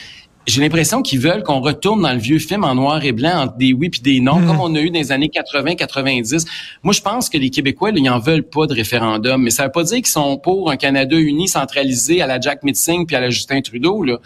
j'ai 0.47 0.61
l'impression 0.61 1.01
qu'ils 1.01 1.19
veulent 1.19 1.43
qu'on 1.43 1.61
retourne 1.61 2.01
dans 2.01 2.13
le 2.13 2.19
vieux 2.19 2.39
film 2.39 2.63
en 2.63 2.73
noir 2.73 3.03
et 3.05 3.11
blanc 3.11 3.43
entre 3.43 3.57
des 3.57 3.73
oui 3.73 3.89
puis 3.89 4.01
des 4.01 4.19
non, 4.19 4.45
comme 4.45 4.59
on 4.59 4.73
a 4.75 4.79
eu 4.79 4.89
dans 4.89 4.99
les 4.99 5.11
années 5.11 5.29
80-90. 5.33 6.47
Moi, 6.83 6.93
je 6.93 7.01
pense 7.01 7.29
que 7.29 7.37
les 7.37 7.51
Québécois, 7.51 7.91
là, 7.91 7.97
ils 7.99 8.09
en 8.09 8.19
veulent 8.19 8.43
pas 8.43 8.65
de 8.65 8.73
référendum, 8.73 9.41
mais 9.41 9.51
ça 9.51 9.65
veut 9.65 9.71
pas 9.71 9.83
dire 9.83 9.97
qu'ils 9.97 10.07
sont 10.07 10.37
pour 10.37 10.71
un 10.71 10.77
Canada 10.77 11.15
uni 11.15 11.47
centralisé 11.47 12.21
à 12.21 12.27
la 12.27 12.39
Jack 12.39 12.63
Mitzing 12.63 13.05
puis 13.05 13.15
à 13.15 13.19
la 13.19 13.29
Justin 13.29 13.61
Trudeau. 13.61 14.03
Là. 14.03 14.17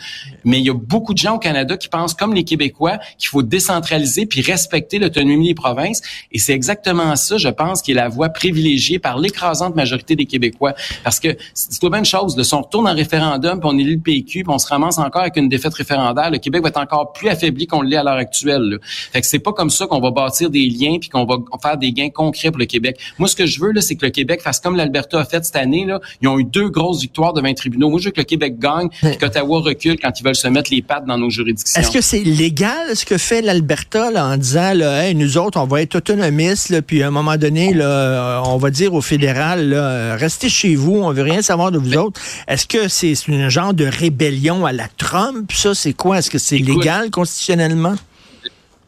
Mais 0.45 0.59
il 0.59 0.65
y 0.65 0.69
a 0.69 0.73
beaucoup 0.73 1.13
de 1.13 1.17
gens 1.17 1.35
au 1.35 1.39
Canada 1.39 1.75
qui 1.75 1.89
pensent, 1.89 2.13
comme 2.13 2.33
les 2.33 2.45
Québécois, 2.45 2.97
qu'il 3.17 3.27
faut 3.27 3.43
décentraliser 3.43 4.25
puis 4.25 4.41
respecter 4.41 4.99
l'autonomie 4.99 5.49
des 5.49 5.55
provinces. 5.55 6.01
Et 6.31 6.39
c'est 6.39 6.53
exactement 6.53 7.15
ça, 7.17 7.37
je 7.37 7.49
pense, 7.49 7.81
qui 7.81 7.91
est 7.91 7.95
la 7.95 8.07
voie 8.07 8.29
privilégiée 8.29 8.99
par 8.99 9.19
l'écrasante 9.19 9.75
majorité 9.75 10.15
des 10.15 10.25
Québécois. 10.25 10.75
Parce 11.03 11.19
que 11.19 11.35
c'est 11.53 11.83
une 11.83 11.89
bonne 11.89 12.05
chose. 12.05 12.35
de 12.35 12.43
si 12.43 12.53
on 12.53 12.61
retourne 12.61 12.87
en 12.87 12.95
référendum, 12.95 13.59
puis 13.59 13.69
on 13.71 13.77
élit 13.77 13.95
le 13.95 14.01
PQ, 14.01 14.43
puis 14.43 14.53
on 14.53 14.59
se 14.59 14.67
ramasse 14.67 14.97
encore 14.97 15.23
avec 15.23 15.35
une 15.35 15.49
défaite 15.49 15.73
référendaire, 15.73 16.04
le 16.13 16.37
Québec 16.37 16.61
va 16.61 16.69
être 16.69 16.77
encore 16.77 17.13
plus 17.13 17.29
affaibli 17.29 17.67
qu'on 17.67 17.81
l'est 17.81 17.97
à 17.97 18.03
l'heure 18.03 18.13
actuelle. 18.13 18.79
Fait 18.83 19.21
que 19.21 19.27
c'est 19.27 19.39
pas 19.39 19.53
comme 19.53 19.69
ça 19.69 19.87
qu'on 19.87 19.99
va 19.99 20.11
bâtir 20.11 20.49
des 20.49 20.67
liens 20.67 20.97
puis 20.99 21.09
qu'on 21.09 21.25
va 21.25 21.37
faire 21.61 21.77
des 21.77 21.91
gains 21.91 22.09
concrets 22.09 22.51
pour 22.51 22.59
le 22.59 22.65
Québec. 22.65 22.97
Moi, 23.17 23.27
ce 23.27 23.35
que 23.35 23.45
je 23.45 23.59
veux 23.59 23.71
là, 23.71 23.81
c'est 23.81 23.95
que 23.95 24.05
le 24.05 24.11
Québec 24.11 24.41
fasse 24.41 24.59
comme 24.59 24.75
l'Alberta 24.75 25.19
a 25.19 25.25
fait 25.25 25.43
cette 25.43 25.55
année. 25.55 25.85
Là. 25.85 25.99
Ils 26.21 26.27
ont 26.27 26.39
eu 26.39 26.43
deux 26.43 26.69
grosses 26.69 27.01
victoires 27.01 27.33
devant 27.33 27.47
les 27.47 27.55
tribunaux. 27.55 27.89
Moi, 27.89 27.99
je 27.99 28.05
veux 28.05 28.11
que 28.11 28.21
le 28.21 28.25
Québec 28.25 28.59
gagne, 28.59 28.89
et 29.03 29.17
qu'Ottawa 29.17 29.61
recule 29.61 29.97
quand 29.99 30.11
ils 30.19 30.23
veulent 30.23 30.35
se 30.35 30.47
mettre 30.47 30.71
les 30.71 30.81
pattes 30.81 31.05
dans 31.05 31.17
nos 31.17 31.29
juridictions. 31.29 31.81
Est-ce 31.81 31.91
que 31.91 32.01
c'est 32.01 32.23
légal 32.23 32.95
ce 32.95 33.05
que 33.05 33.17
fait 33.17 33.41
l'Alberta 33.41 34.11
en 34.15 34.37
disant 34.37 34.73
là, 34.73 35.13
nous 35.13 35.37
autres, 35.37 35.59
on 35.59 35.65
va 35.65 35.81
être 35.81 35.95
autonomistes, 35.95 36.69
là, 36.69 36.81
puis 36.81 37.03
à 37.03 37.07
un 37.07 37.11
moment 37.11 37.37
donné, 37.37 37.73
là, 37.73 38.41
on 38.45 38.57
va 38.57 38.69
dire 38.69 38.93
au 38.93 39.01
fédéral, 39.01 39.69
là, 39.69 40.15
restez 40.15 40.49
chez 40.49 40.75
vous, 40.75 40.97
on 40.97 41.11
veut 41.11 41.23
rien 41.23 41.41
savoir 41.41 41.71
de 41.71 41.77
vous 41.77 41.97
autres. 41.97 42.19
Est-ce 42.47 42.67
que 42.67 42.87
c'est 42.87 43.13
un 43.29 43.49
genre 43.49 43.73
de 43.73 43.85
rébellion 43.85 44.65
à 44.65 44.71
la 44.71 44.87
Trump? 44.97 45.51
Ça, 45.51 45.73
c'est 45.73 45.93
quoi? 45.95 46.19
Est-ce 46.19 46.29
que 46.29 46.37
c'est 46.37 46.57
légal 46.57 47.11
constitutionnellement? 47.11 47.95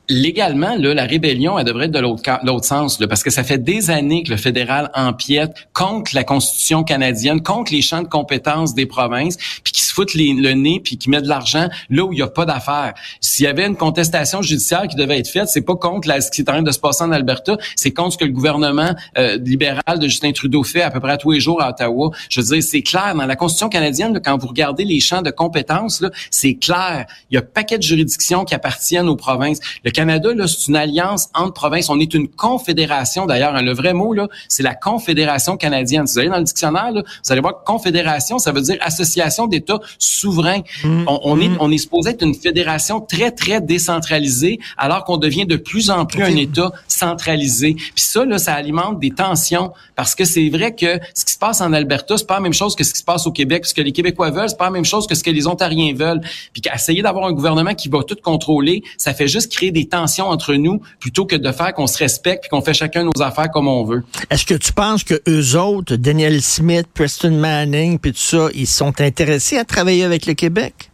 Légalement, 0.10 0.76
là, 0.78 0.94
la 0.94 1.06
rébellion, 1.06 1.60
elle 1.60 1.66
devrait 1.66 1.86
être 1.86 1.92
de 1.92 2.00
l'autre 2.00 2.66
sens, 2.66 3.00
là, 3.00 3.08
parce 3.08 3.24
que 3.24 3.30
ça 3.30 3.44
fait 3.44 3.58
des 3.58 3.90
années 3.90 4.24
que 4.24 4.32
le 4.32 4.38
fédéral 4.38 4.90
empiète 4.94 5.68
contre 5.74 6.16
la 6.16 6.24
Constitution 6.24 6.84
canadienne, 6.84 7.42
contre 7.42 7.74
les 7.74 7.82
champs 7.82 8.02
de 8.02 8.08
compétences 8.08 8.74
des 8.74 8.86
provinces, 8.86 9.38
puis 9.64 9.74
qui 9.74 9.82
se 9.82 9.94
foutent 9.94 10.14
le 10.14 10.54
nez, 10.54 10.80
puis 10.84 10.98
qui 10.98 11.10
met 11.10 11.22
de 11.22 11.28
l'argent 11.28 11.68
là 11.90 12.04
où 12.04 12.14
il 12.14 12.18
n'y 12.18 12.22
a 12.22 12.28
pas 12.28 12.46
d'affaires. 12.46 12.94
S'il 13.20 13.46
y 13.46 13.48
avait 13.48 13.66
une 13.66 13.76
contestation 13.76 14.42
judiciaire 14.42 14.88
qui 14.88 14.96
devait 14.96 15.20
être 15.20 15.30
faite, 15.30 15.50
c'est 15.50 15.62
pas 15.62 15.76
contre 15.76 16.08
la, 16.08 16.22
ce 16.22 16.32
qui 16.32 16.42
est 16.42 16.50
en 16.50 16.54
train 16.54 16.62
de 16.62 16.72
se 16.72 16.80
passer 16.80 17.04
en 17.04 17.12
Alberta, 17.12 17.58
c'est 17.76 17.92
contre 17.92 18.14
ce 18.14 18.18
que 18.18 18.26
le 18.26 18.32
gouvernement 18.32 18.96
euh, 19.18 19.38
libéral 19.38 20.00
de 20.00 20.08
Justin 20.08 20.32
Trudeau 20.32 20.64
fait 20.64 20.82
à 20.82 20.92
peu 20.92 21.00
près 21.00 21.18
tous 21.18 21.32
les 21.32 21.40
jours 21.40 21.62
à 21.62 21.70
Ottawa. 21.70 22.12
Je 22.30 22.42
veux 22.42 22.48
dire, 22.48 22.64
c'est 22.64 22.82
clair, 22.82 23.14
dans 23.16 23.26
la 23.26 23.36
Constitution 23.36 23.70
canadienne, 23.70 24.20
quand 24.24 24.38
vous 24.38 24.48
regardez 24.48 24.86
les 24.86 25.00
champs 25.00 25.22
de 25.22 25.32
compétences, 25.32 26.04
c'est 26.32 26.56
clair. 26.56 27.06
Il 27.30 27.36
y 27.36 27.38
a 27.38 27.42
un 27.42 27.44
paquet 27.44 27.78
de 27.78 27.84
juridictions 27.84 28.46
qui 28.46 28.56
appartiennent 28.56 29.10
aux 29.10 29.16
provinces. 29.16 29.60
Canada, 29.98 30.32
là, 30.32 30.46
c'est 30.46 30.68
une 30.68 30.76
alliance 30.76 31.30
entre 31.34 31.54
provinces. 31.54 31.90
On 31.90 32.00
est 32.00 32.14
une 32.14 32.28
confédération, 32.28 33.26
d'ailleurs. 33.26 33.56
Hein, 33.56 33.64
le 33.64 33.74
vrai 33.74 33.94
mot, 33.94 34.14
là, 34.14 34.28
c'est 34.48 34.62
la 34.62 34.76
Confédération 34.76 35.58
canadienne. 35.58 36.06
Si 36.06 36.14
vous 36.14 36.20
allez 36.20 36.30
dans 36.30 36.38
le 36.38 36.44
dictionnaire, 36.44 36.92
là, 36.92 37.02
vous 37.02 37.32
allez 37.32 37.42
voir 37.42 37.58
que 37.58 37.66
confédération, 37.66 38.38
ça 38.38 38.52
veut 38.52 38.62
dire 38.62 38.78
association 38.82 39.48
d'États 39.48 39.80
souverains. 39.98 40.62
Mmh. 40.84 41.06
on, 41.08 41.42
est, 41.42 41.50
mmh. 41.50 41.58
on 41.60 41.72
est 41.72 41.80
supposé 41.80 42.12
être 42.12 42.22
une 42.22 42.36
fédération 42.36 43.02
très, 43.02 43.32
très 43.32 43.60
décentralisée, 43.60 44.60
alors 44.78 45.04
qu'on 45.04 45.18
devient 45.18 45.48
de 45.48 45.56
plus 45.56 45.90
en 45.90 46.06
plus 46.06 46.22
un 46.22 46.36
État 46.36 46.72
centralisé. 46.88 47.74
Puis 47.74 48.04
ça, 48.04 48.24
là, 48.24 48.38
ça 48.38 48.54
alimente 48.54 49.00
des 49.00 49.10
tensions, 49.10 49.74
parce 49.96 50.14
que 50.14 50.26
c'est 50.26 50.50
vrai 50.50 50.76
que 50.76 51.00
ce 51.16 51.26
qui 51.26 51.34
se 51.34 51.40
passe 51.40 51.60
en 51.60 51.74
Alberta, 51.74 52.20
c'est 52.20 52.28
pas 52.28 52.36
la 52.36 52.42
même 52.42 52.54
chose 52.54 52.76
que 52.76 52.84
ce 52.84 52.94
qui 52.94 53.00
se 53.00 53.04
passe 53.04 53.26
au 53.26 53.32
Québec. 53.32 53.66
Ce 53.66 53.74
que 53.74 53.82
les 53.82 53.94
Québécois 53.94 54.30
veulent, 54.30 54.50
c'est 54.50 54.60
pas 54.60 54.66
la 54.66 54.72
même 54.72 54.86
chose 54.86 55.08
que 55.08 55.16
ce 55.16 55.24
que 55.24 55.32
les 55.32 55.48
Ontariens 55.48 55.96
veulent. 55.96 56.22
Puis 56.54 56.62
qu'essayer 56.62 57.02
d'avoir 57.02 57.26
un 57.26 57.32
gouvernement 57.32 57.74
qui 57.74 57.90
va 57.90 58.04
tout 58.04 58.18
contrôler, 58.22 58.84
ça 59.00 59.16
fait 59.16 59.28
juste 59.28 59.52
créer 59.52 59.72
des 59.72 59.87
tensions 59.88 60.28
entre 60.28 60.54
nous 60.56 60.82
plutôt 61.00 61.26
que 61.26 61.36
de 61.36 61.52
faire 61.52 61.74
qu'on 61.74 61.88
se 61.88 61.98
respecte 61.98 62.44
puis 62.44 62.50
qu'on 62.50 62.62
fait 62.62 62.74
chacun 62.74 63.04
nos 63.04 63.22
affaires 63.22 63.50
comme 63.52 63.68
on 63.68 63.84
veut. 63.84 64.04
Est-ce 64.30 64.46
que 64.46 64.56
tu 64.56 64.74
penses 64.74 65.04
que 65.04 65.22
eux 65.28 65.58
autres, 65.58 65.96
Daniel 65.96 66.42
Smith, 66.42 66.88
Preston 66.94 67.32
Manning, 67.32 68.00
puis 68.00 68.12
tout 68.12 68.20
ça, 68.20 68.48
ils 68.54 68.68
sont 68.68 69.02
intéressés 69.02 69.58
à 69.58 69.66
travailler 69.66 70.04
avec 70.04 70.26
le 70.26 70.34
Québec? 70.34 70.92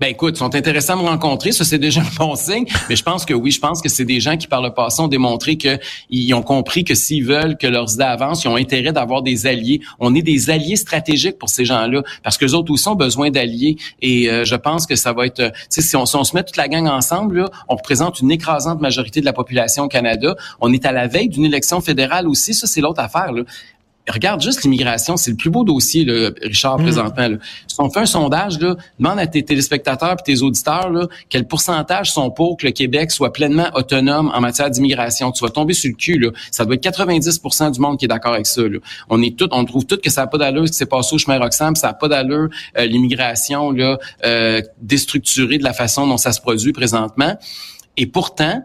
Ben 0.00 0.08
écoute, 0.08 0.36
ils 0.36 0.38
sont 0.38 0.54
intéressants 0.54 0.92
à 0.92 1.02
me 1.02 1.08
rencontrer, 1.08 1.50
ça 1.50 1.64
c'est 1.64 1.78
déjà 1.78 2.02
un 2.02 2.16
bon 2.16 2.36
signe, 2.36 2.66
mais 2.88 2.94
je 2.94 3.02
pense 3.02 3.24
que 3.24 3.34
oui, 3.34 3.50
je 3.50 3.58
pense 3.58 3.82
que 3.82 3.88
c'est 3.88 4.04
des 4.04 4.20
gens 4.20 4.36
qui 4.36 4.46
par 4.46 4.62
le 4.62 4.70
passé 4.70 5.02
ont 5.02 5.08
démontré 5.08 5.56
qu'ils 5.56 6.34
ont 6.34 6.42
compris 6.42 6.84
que 6.84 6.94
s'ils 6.94 7.24
veulent 7.24 7.56
que 7.56 7.66
leurs 7.66 7.94
idées 7.94 8.04
avancent, 8.04 8.44
ils 8.44 8.48
ont 8.48 8.56
intérêt 8.56 8.92
d'avoir 8.92 9.22
des 9.22 9.46
alliés. 9.46 9.80
On 9.98 10.14
est 10.14 10.22
des 10.22 10.50
alliés 10.50 10.76
stratégiques 10.76 11.38
pour 11.38 11.48
ces 11.48 11.64
gens-là, 11.64 12.02
parce 12.22 12.38
que 12.38 12.44
les 12.44 12.54
autres 12.54 12.72
aussi 12.72 12.86
ont 12.88 12.94
besoin 12.94 13.30
d'alliés. 13.30 13.76
Et 14.00 14.30
euh, 14.30 14.44
je 14.44 14.54
pense 14.54 14.86
que 14.86 14.94
ça 14.94 15.12
va 15.12 15.26
être, 15.26 15.42
tu 15.42 15.60
sais, 15.68 15.82
si 15.82 15.96
on, 15.96 16.06
si 16.06 16.14
on 16.14 16.24
se 16.24 16.34
met 16.36 16.44
toute 16.44 16.56
la 16.56 16.68
gang 16.68 16.86
ensemble, 16.86 17.40
là, 17.40 17.50
on 17.68 17.74
représente 17.74 18.20
une 18.20 18.30
écrasante 18.30 18.80
majorité 18.80 19.20
de 19.20 19.24
la 19.24 19.32
population 19.32 19.84
au 19.84 19.88
Canada. 19.88 20.36
On 20.60 20.72
est 20.72 20.86
à 20.86 20.92
la 20.92 21.08
veille 21.08 21.28
d'une 21.28 21.44
élection 21.44 21.80
fédérale 21.80 22.28
aussi, 22.28 22.54
ça 22.54 22.66
c'est 22.66 22.80
l'autre 22.80 23.00
affaire. 23.00 23.32
Là 23.32 23.42
regarde 24.08 24.40
juste 24.40 24.62
l'immigration, 24.62 25.16
c'est 25.16 25.30
le 25.30 25.36
plus 25.36 25.50
beau 25.50 25.64
dossier, 25.64 26.04
là, 26.04 26.30
Richard, 26.42 26.78
mm. 26.78 26.82
présentement. 26.82 27.28
Là. 27.28 27.36
Si 27.66 27.76
on 27.78 27.90
fait 27.90 28.00
un 28.00 28.06
sondage, 28.06 28.58
là, 28.58 28.76
demande 28.98 29.18
à 29.18 29.26
tes 29.26 29.44
téléspectateurs 29.44 30.16
et 30.18 30.22
tes 30.22 30.42
auditeurs 30.42 30.90
là, 30.90 31.06
quel 31.28 31.46
pourcentage 31.46 32.12
sont 32.12 32.30
pour 32.30 32.56
que 32.56 32.66
le 32.66 32.72
Québec 32.72 33.10
soit 33.10 33.32
pleinement 33.32 33.68
autonome 33.74 34.30
en 34.34 34.40
matière 34.40 34.70
d'immigration. 34.70 35.32
Tu 35.32 35.44
vas 35.44 35.50
tomber 35.50 35.74
sur 35.74 35.90
le 35.90 35.96
cul. 35.96 36.18
Là. 36.18 36.30
Ça 36.50 36.64
doit 36.64 36.74
être 36.74 36.84
90% 36.84 37.72
du 37.72 37.80
monde 37.80 37.98
qui 37.98 38.04
est 38.04 38.08
d'accord 38.08 38.34
avec 38.34 38.46
ça. 38.46 38.62
Là. 38.62 38.78
On 39.08 39.22
est 39.22 39.36
tout, 39.36 39.48
on 39.52 39.64
trouve 39.64 39.86
tout 39.86 39.98
que 40.02 40.10
ça 40.10 40.22
n'a 40.22 40.26
pas 40.26 40.38
d'allure 40.38 40.66
ce 40.66 40.72
qui 40.72 40.78
s'est 40.78 40.86
passé 40.86 41.14
au 41.14 41.18
chemin 41.18 41.38
Roxham, 41.38 41.76
ça 41.76 41.88
n'a 41.88 41.94
pas 41.94 42.08
d'allure 42.08 42.48
euh, 42.76 42.86
l'immigration 42.86 43.70
là, 43.70 43.98
euh, 44.24 44.62
déstructurée 44.80 45.58
de 45.58 45.64
la 45.64 45.72
façon 45.72 46.06
dont 46.06 46.16
ça 46.16 46.32
se 46.32 46.40
produit 46.40 46.72
présentement. 46.72 47.36
Et 47.96 48.06
pourtant, 48.06 48.62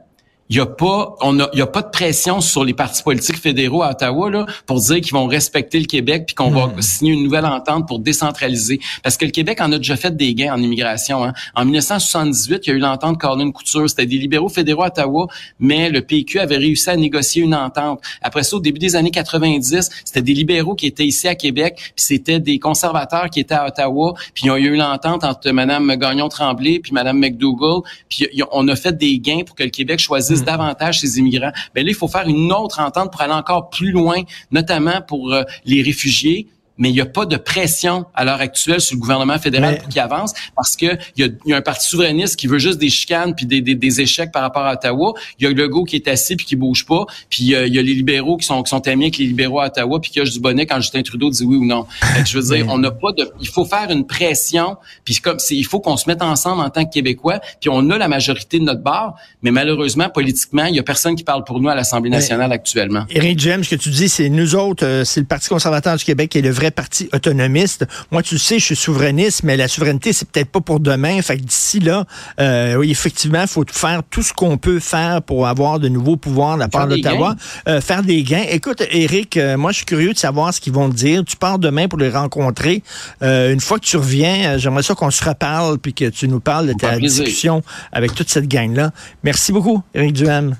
il 0.50 0.58
y 0.58 0.60
a 0.60 0.66
pas 0.66 1.16
on 1.22 1.40
a, 1.40 1.50
y 1.54 1.62
a 1.62 1.68
pas 1.68 1.82
de 1.82 1.90
pression 1.90 2.42
sur 2.42 2.66
les 2.66 2.74
partis 2.74 3.02
politiques 3.02 3.38
fédéraux 3.38 3.82
à 3.82 3.92
Ottawa 3.92 4.30
là 4.30 4.46
pour 4.66 4.80
dire 4.80 5.00
qu'ils 5.00 5.14
vont 5.14 5.26
respecter 5.26 5.80
le 5.80 5.86
Québec 5.86 6.26
puis 6.28 6.36
qu'on 6.36 6.52
va 6.52 6.68
hmm. 6.68 6.82
signer 6.82 7.14
une 7.14 7.24
nouvelle 7.24 7.46
entente 7.46 7.88
pour 7.88 8.00
décentraliser 8.00 8.80
parce 9.04 9.16
que 9.16 9.26
le 9.26 9.32
Québec 9.32 9.62
en 9.62 9.72
a 9.72 9.78
déjà 9.78 9.96
fait 9.96 10.16
des 10.16 10.34
gains 10.36 10.54
en 10.54 10.62
immigration 10.62 11.24
hein. 11.24 11.34
en 11.56 11.64
1978 11.64 12.68
il 12.68 12.70
y 12.70 12.74
a 12.74 12.76
eu 12.76 12.80
l'entente 12.80 13.20
Cornyn 13.20 13.52
Couture 13.52 13.90
c'était 13.90 14.06
des 14.06 14.18
libéraux 14.18 14.50
fédéraux 14.50 14.84
à 14.84 14.88
Ottawa 14.88 15.28
mais 15.60 15.90
le 15.90 16.02
PQ 16.02 16.40
avait 16.40 16.58
réussi 16.58 16.90
à 16.90 16.98
négocier 16.98 17.42
une 17.42 17.56
entente 17.56 18.02
après 18.22 18.44
ça 18.44 18.58
au 18.58 18.60
début 18.60 18.80
des 18.80 18.98
années 18.98 19.12
90 19.12 19.90
c'était 20.04 20.22
des 20.22 20.34
libéraux 20.34 20.76
qui 20.76 20.88
étaient 20.88 21.06
ici 21.06 21.28
à 21.30 21.36
Québec 21.36 21.76
puis 21.78 21.94
c'était 21.96 22.42
des 22.42 22.60
conservateurs 22.60 23.30
qui 23.30 23.40
étaient 23.40 23.56
à 23.56 23.68
Ottawa 23.68 24.14
puis 24.34 24.44
il 24.46 24.48
y 24.48 24.52
a 24.52 24.58
eu 24.58 24.76
l'entente 24.76 25.24
entre 25.24 25.50
madame 25.52 25.96
Gagnon 25.96 26.28
Tremblay 26.28 26.80
puis 26.80 26.92
madame 26.92 27.18
McDougall 27.18 27.82
puis 28.10 28.28
on 28.52 28.68
a 28.68 28.76
fait 28.76 28.98
des 28.98 29.20
gains 29.20 29.44
pour 29.46 29.56
que 29.56 29.64
le 29.64 29.70
Québec 29.70 30.00
choisisse 30.00 30.33
Hmm. 30.42 30.46
davantage 30.46 31.00
ces 31.00 31.20
immigrants. 31.20 31.52
Ben 31.74 31.86
là, 31.86 31.92
il 31.92 31.96
faut 31.96 32.08
faire 32.08 32.28
une 32.28 32.52
autre 32.52 32.80
entente 32.80 33.12
pour 33.12 33.22
aller 33.22 33.34
encore 33.34 33.70
plus 33.70 33.92
loin, 33.92 34.22
notamment 34.52 35.02
pour 35.02 35.34
euh, 35.34 35.44
les 35.66 35.82
réfugiés 35.82 36.48
mais 36.77 36.89
il 36.89 36.94
n'y 36.94 37.01
a 37.01 37.06
pas 37.06 37.25
de 37.25 37.38
pression 37.38 38.06
à 38.15 38.25
l'heure 38.25 38.42
actuelle 38.42 38.82
sur 38.82 38.96
le 38.96 39.00
gouvernement 39.00 39.38
fédéral 39.38 39.77
pour 39.77 39.89
qu'il 39.89 40.01
avance 40.01 40.34
parce 40.56 40.75
que 40.75 40.98
il 41.15 41.38
y, 41.46 41.53
a, 41.53 41.58
un 41.58 41.62
parti 41.62 41.88
souverainiste 41.88 42.36
qui 42.36 42.48
veut 42.48 42.58
juste 42.58 42.80
des 42.80 42.89
chicanes 42.89 43.36
puis 43.36 43.46
des, 43.46 43.62
des, 43.62 44.01
échecs 44.01 44.32
par 44.32 44.42
rapport 44.42 44.63
à 44.63 44.74
Ottawa. 44.74 45.13
Il 45.39 45.44
y 45.44 45.46
a 45.46 45.50
le 45.50 45.56
Legault 45.56 45.84
qui 45.84 45.96
est 45.96 46.08
assis 46.08 46.36
puis 46.36 46.46
qui 46.46 46.56
bouge 46.56 46.86
pas. 46.86 47.06
Puis 47.30 47.53
euh, 47.53 47.68
il 47.68 47.75
y 47.75 47.80
a 47.80 47.82
les 47.82 47.94
libéraux 47.94 48.38
qui 48.38 48.46
sont 48.46 48.63
qui 48.63 48.70
sont 48.70 48.88
amis 48.88 49.06
avec 49.06 49.18
les 49.18 49.25
libéraux 49.25 49.60
à 49.60 49.68
Ottawa 49.68 50.01
puis 50.01 50.12
qui 50.12 50.20
hochent 50.20 50.34
du 50.34 50.39
bonnet 50.39 50.65
quand 50.65 50.80
Justin 50.80 51.03
Trudeau 51.03 51.30
dit 51.30 51.44
oui 51.44 51.58
ou 51.58 51.65
non. 51.65 51.86
je 52.25 52.39
veux 52.39 52.56
dire, 52.56 52.65
on 52.70 52.80
n'a 52.80 52.92
pas 52.92 53.12
de. 53.12 53.30
Il 53.39 53.48
faut 53.48 53.65
faire 53.65 53.92
une 53.92 54.06
pression 54.08 54.77
puis 55.06 55.15
comme 55.18 55.39
c'est 55.39 55.56
il 55.56 55.65
faut 55.65 55.80
qu'on 55.80 55.98
se 55.98 56.10
mette 56.10 56.22
ensemble 56.22 56.62
en 56.62 56.70
tant 56.70 56.86
que 56.86 56.92
Québécois. 56.92 57.39
Puis 57.62 57.70
on 57.72 57.89
a 57.92 57.98
la 57.98 58.08
majorité 58.08 58.60
de 58.60 58.63
notre 58.63 58.82
bar, 58.82 59.15
mais 59.44 59.51
malheureusement 59.51 60.10
politiquement, 60.10 60.65
il 60.65 60.75
y 60.75 60.80
a 60.80 60.84
personne 60.84 61.15
qui 61.15 61.24
parle 61.24 61.44
pour 61.44 61.60
nous 61.60 61.70
à 61.70 61.75
l'Assemblée 61.75 62.10
nationale 62.10 62.51
actuellement. 62.51 63.06
Éric 63.10 63.39
James, 63.39 63.63
ce 63.63 63.70
que 63.70 63.75
tu 63.75 63.89
dis, 63.89 64.10
c'est 64.10 64.30
nous 64.30 64.56
autres, 64.56 64.86
euh, 64.86 65.03
c'est 65.03 65.20
le 65.20 65.25
Parti 65.25 65.50
conservateur 65.50 65.96
du 65.96 66.03
Québec 66.03 66.32
qui 66.32 66.39
est 66.39 66.42
le 66.42 66.51
vrai 66.51 66.62
parti 66.72 67.10
autonomiste. 67.13 67.86
Moi, 68.12 68.22
tu 68.24 68.38
sais, 68.38 68.60
je 68.60 68.65
suis 68.65 68.75
souverainiste, 68.75 69.43
mais 69.43 69.58
la 69.58 69.67
souveraineté, 69.67 70.13
c'est 70.13 70.27
peut-être 70.29 70.50
pas 70.50 70.62
pour 70.62 70.79
demain. 70.79 71.22
Fait 71.22 71.38
que 71.38 71.43
d'ici 71.43 71.79
là, 71.79 72.05
euh, 72.39 72.75
oui, 72.75 72.91
effectivement, 72.91 73.41
il 73.41 73.48
faut 73.48 73.65
faire 73.72 74.01
tout 74.10 74.24
ce 74.24 74.34
qu'on 74.34 74.58
peut 74.58 74.79
faire 74.79 75.22
pour 75.22 75.48
avoir 75.48 75.79
de 75.79 75.89
nouveaux 75.89 76.17
pouvoirs 76.17 76.55
de 76.55 76.62
la 76.62 76.67
part 76.67 76.88
d'Ottawa. 76.88 77.36
Euh, 77.67 77.82
faire 77.82 78.03
des 78.03 78.24
gains. 78.24 78.46
Écoute, 78.50 78.84
Eric, 78.91 79.38
euh, 79.38 79.58
moi, 79.58 79.72
je 79.72 79.77
suis 79.77 79.86
curieux 79.86 80.13
de 80.13 80.17
savoir 80.17 80.53
ce 80.53 80.60
qu'ils 80.60 80.74
vont 80.74 80.89
te 80.89 80.96
dire. 80.96 81.24
Tu 81.25 81.36
pars 81.36 81.60
demain 81.60 81.88
pour 81.88 82.00
les 82.00 82.10
rencontrer. 82.10 82.84
une 83.22 83.60
fois 83.60 83.79
que 83.79 83.86
tu 83.86 83.98
reviens, 83.98 84.58
j'aimerais 84.58 84.84
ça 84.84 84.96
qu'on 84.96 85.12
se 85.12 85.24
reparle 85.24 85.77
puis 85.79 85.93
que 85.93 86.10
tu 86.10 86.27
nous 86.27 86.39
parles 86.39 86.67
de 86.67 86.74
ta 86.74 86.98
discussion 86.98 87.63
avec 87.91 88.13
toute 88.15 88.29
cette 88.29 88.48
gang-là. 88.48 88.91
Merci 89.24 89.51
beaucoup, 89.51 89.84
Eric 89.93 90.13
Duham. 90.13 90.55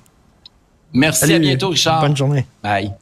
Merci, 0.94 1.34
à 1.34 1.40
bientôt, 1.40 1.70
Richard. 1.70 2.02
Bonne 2.02 2.16
journée. 2.16 2.46
Bye. 2.62 2.94